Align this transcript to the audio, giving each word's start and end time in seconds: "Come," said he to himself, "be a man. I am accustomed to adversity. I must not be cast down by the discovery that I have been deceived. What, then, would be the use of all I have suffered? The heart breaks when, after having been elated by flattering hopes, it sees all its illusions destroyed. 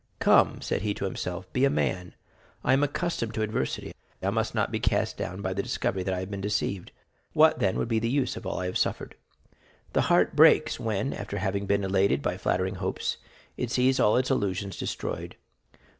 "Come," 0.17 0.61
said 0.61 0.81
he 0.81 0.95
to 0.95 1.05
himself, 1.05 1.53
"be 1.53 1.63
a 1.63 1.69
man. 1.69 2.15
I 2.63 2.73
am 2.73 2.81
accustomed 2.81 3.35
to 3.35 3.43
adversity. 3.43 3.93
I 4.23 4.31
must 4.31 4.55
not 4.55 4.71
be 4.71 4.79
cast 4.79 5.15
down 5.15 5.43
by 5.43 5.53
the 5.53 5.61
discovery 5.61 6.01
that 6.01 6.13
I 6.15 6.21
have 6.21 6.31
been 6.31 6.41
deceived. 6.41 6.91
What, 7.33 7.59
then, 7.59 7.77
would 7.77 7.87
be 7.87 7.99
the 7.99 8.09
use 8.09 8.35
of 8.35 8.47
all 8.47 8.57
I 8.57 8.65
have 8.65 8.79
suffered? 8.79 9.13
The 9.93 10.01
heart 10.09 10.35
breaks 10.35 10.79
when, 10.79 11.13
after 11.13 11.37
having 11.37 11.67
been 11.67 11.83
elated 11.83 12.23
by 12.23 12.35
flattering 12.37 12.77
hopes, 12.77 13.17
it 13.57 13.69
sees 13.69 13.99
all 13.99 14.17
its 14.17 14.31
illusions 14.31 14.75
destroyed. 14.75 15.35